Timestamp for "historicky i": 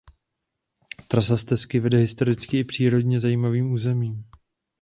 1.97-2.63